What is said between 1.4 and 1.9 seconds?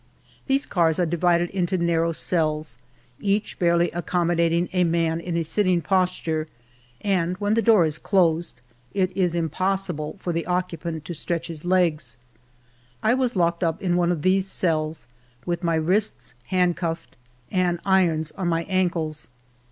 into